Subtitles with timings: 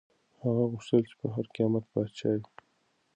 [0.41, 2.47] هغه غوښتل چي په هر قیمت پاچا وي.